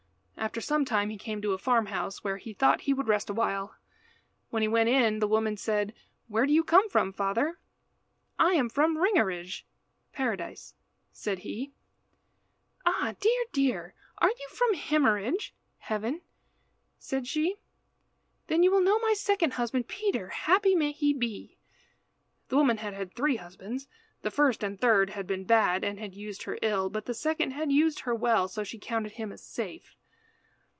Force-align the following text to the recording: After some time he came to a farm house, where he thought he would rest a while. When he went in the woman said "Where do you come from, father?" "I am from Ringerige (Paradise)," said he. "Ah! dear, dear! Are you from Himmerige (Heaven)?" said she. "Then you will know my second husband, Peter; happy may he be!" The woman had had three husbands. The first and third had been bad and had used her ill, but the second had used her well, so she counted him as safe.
After 0.41 0.59
some 0.59 0.85
time 0.85 1.11
he 1.11 1.19
came 1.19 1.39
to 1.43 1.53
a 1.53 1.59
farm 1.59 1.85
house, 1.85 2.23
where 2.23 2.37
he 2.37 2.51
thought 2.51 2.81
he 2.81 2.95
would 2.95 3.07
rest 3.07 3.29
a 3.29 3.33
while. 3.33 3.75
When 4.49 4.63
he 4.63 4.67
went 4.67 4.89
in 4.89 5.19
the 5.19 5.27
woman 5.27 5.55
said 5.55 5.93
"Where 6.27 6.47
do 6.47 6.51
you 6.51 6.63
come 6.63 6.89
from, 6.89 7.13
father?" 7.13 7.59
"I 8.39 8.53
am 8.53 8.67
from 8.67 8.97
Ringerige 8.97 9.65
(Paradise)," 10.13 10.73
said 11.11 11.39
he. 11.39 11.73
"Ah! 12.87 13.13
dear, 13.19 13.45
dear! 13.53 13.93
Are 14.17 14.29
you 14.31 14.49
from 14.49 14.73
Himmerige 14.73 15.51
(Heaven)?" 15.77 16.21
said 16.97 17.27
she. 17.27 17.57
"Then 18.47 18.63
you 18.63 18.71
will 18.71 18.81
know 18.81 18.97
my 18.97 19.13
second 19.13 19.53
husband, 19.53 19.87
Peter; 19.87 20.29
happy 20.29 20.73
may 20.73 20.91
he 20.91 21.13
be!" 21.13 21.59
The 22.49 22.55
woman 22.55 22.77
had 22.77 22.95
had 22.95 23.13
three 23.13 23.35
husbands. 23.35 23.87
The 24.23 24.31
first 24.31 24.63
and 24.63 24.81
third 24.81 25.11
had 25.11 25.27
been 25.27 25.43
bad 25.45 25.83
and 25.83 25.99
had 25.99 26.15
used 26.15 26.43
her 26.43 26.57
ill, 26.63 26.89
but 26.89 27.05
the 27.05 27.13
second 27.13 27.51
had 27.51 27.71
used 27.71 28.01
her 28.01 28.15
well, 28.15 28.47
so 28.47 28.63
she 28.63 28.79
counted 28.79 29.13
him 29.13 29.31
as 29.31 29.43
safe. 29.45 29.95